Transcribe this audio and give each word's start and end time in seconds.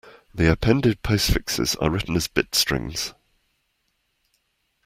The 0.33 0.51
appended 0.51 1.03
postfixes 1.03 1.75
are 1.79 1.91
written 1.91 2.15
as 2.15 2.27
bit 2.27 2.55
strings. 2.55 3.13